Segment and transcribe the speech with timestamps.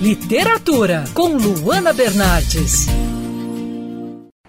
[0.00, 2.86] Literatura, com Luana Bernardes.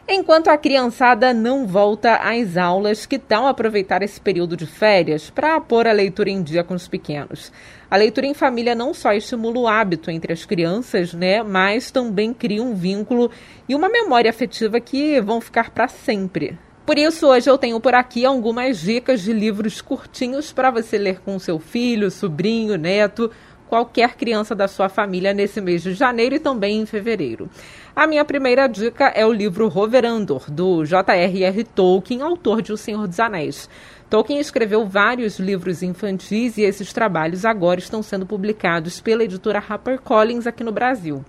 [0.08, 5.60] Enquanto a criançada não volta às aulas, que tal aproveitar esse período de férias para
[5.60, 7.52] pôr a leitura em dia com os pequenos?
[7.90, 12.34] A leitura em família não só estimula o hábito entre as crianças, né, mas também
[12.34, 13.30] cria um vínculo
[13.68, 16.58] e uma memória afetiva que vão ficar para sempre.
[16.86, 21.20] Por isso, hoje eu tenho por aqui algumas dicas de livros curtinhos para você ler
[21.20, 23.30] com seu filho, sobrinho, neto
[23.72, 27.50] qualquer criança da sua família nesse mês de janeiro e também em fevereiro.
[27.96, 31.64] A minha primeira dica é o livro Roverandor, do J.R.R.
[31.64, 33.70] Tolkien, autor de O Senhor dos Anéis.
[34.10, 40.46] Tolkien escreveu vários livros infantis e esses trabalhos agora estão sendo publicados pela editora HarperCollins
[40.46, 41.24] aqui no Brasil.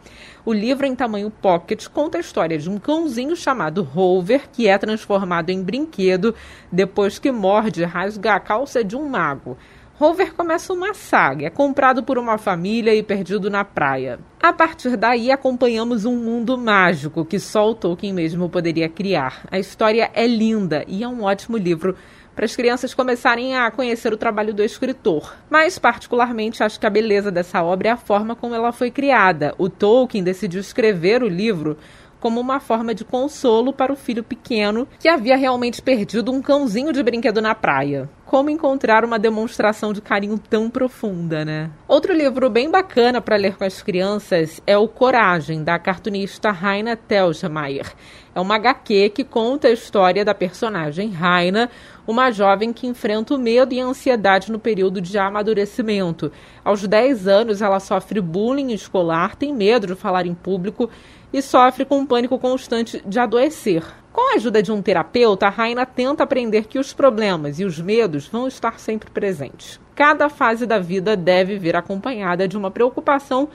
[0.45, 4.77] O livro em tamanho pocket conta a história de um cãozinho chamado Rover que é
[4.77, 6.35] transformado em brinquedo
[6.73, 9.57] depois que morde e rasga a calça de um mago.
[10.03, 14.19] Rover começa uma saga, é comprado por uma família e perdido na praia.
[14.43, 19.47] A partir daí, acompanhamos um mundo mágico que só o Tolkien mesmo poderia criar.
[19.49, 21.95] A história é linda e é um ótimo livro
[22.35, 25.37] para as crianças começarem a conhecer o trabalho do escritor.
[25.49, 29.55] Mas, particularmente, acho que a beleza dessa obra é a forma como ela foi criada.
[29.57, 31.79] O Tolkien decidiu escrever o livro
[32.19, 36.93] como uma forma de consolo para o filho pequeno que havia realmente perdido um cãozinho
[36.93, 38.11] de brinquedo na praia.
[38.33, 41.71] Como encontrar uma demonstração de carinho tão profunda, né?
[41.87, 46.97] Outro livro bem bacana para ler com as crianças é o Coragem, da cartunista Raina
[46.97, 47.93] Telgemeier.
[48.35, 51.69] É uma HQ que conta a história da personagem Raina,
[52.07, 56.33] uma jovem que enfrenta o medo e a ansiedade no período de amadurecimento.
[56.65, 60.89] Aos 10 anos, ela sofre bullying escolar, tem medo de falar em público
[61.31, 63.85] e sofre com um pânico constante de adoecer.
[64.13, 67.81] Com a ajuda de um terapeuta, a Raina tenta aprender que os problemas e os
[67.81, 69.81] medos vão estar sempre presentes.
[69.95, 73.49] Cada fase da vida deve vir acompanhada de uma preocupação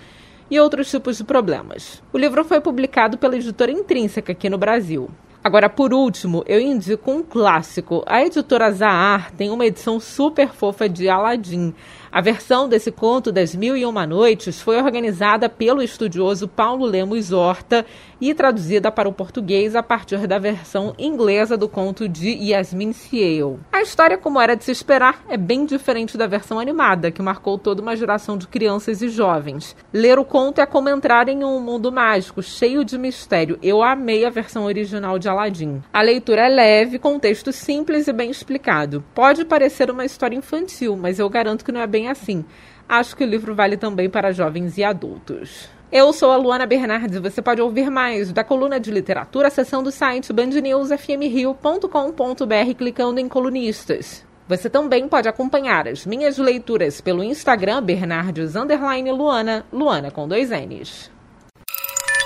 [0.49, 2.01] e outros tipos de problemas.
[2.11, 5.11] O livro foi publicado pela editora Intrínseca aqui no Brasil.
[5.43, 8.03] Agora, por último, eu indico um clássico.
[8.07, 11.73] A editora Zahar tem uma edição super fofa de Aladdin.
[12.11, 17.33] A versão desse conto das Mil e Uma Noites foi organizada pelo estudioso Paulo Lemos
[17.33, 17.85] Horta
[18.19, 23.59] e traduzida para o português a partir da versão inglesa do conto de Yasmin Ciel.
[23.71, 27.57] A história, como era de se esperar, é bem diferente da versão animada, que marcou
[27.57, 29.75] toda uma geração de crianças e jovens.
[29.93, 33.59] Ler o conto é como entrar em um mundo mágico, cheio de mistério.
[33.61, 35.81] Eu amei a versão original de Aladdin.
[35.91, 39.03] A leitura é leve, com texto simples e bem explicado.
[39.13, 42.45] Pode parecer uma história infantil, mas eu garanto que não é bem assim.
[42.87, 45.69] Acho que o livro vale também para jovens e adultos.
[45.91, 49.91] Eu sou a Luana Bernardes você pode ouvir mais da coluna de literatura acessando o
[49.91, 54.25] site bandnewsfmrio.com.br clicando em colunistas.
[54.49, 61.09] Você também pode acompanhar as minhas leituras pelo Instagram Bernardes Luana, Luana com dois N's.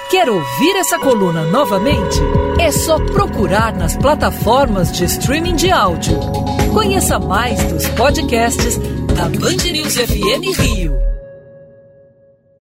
[0.09, 2.19] Quer ouvir essa coluna novamente?
[2.59, 6.19] É só procurar nas plataformas de streaming de áudio.
[6.73, 8.77] Conheça mais dos podcasts
[9.21, 11.10] da Band News FM Rio.